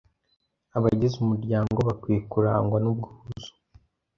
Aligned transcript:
Abagize 0.77 1.15
umuryango 1.19 1.79
bakwiye 1.87 2.19
kurangwa 2.31 2.77
n’ubwuzu 2.83 3.51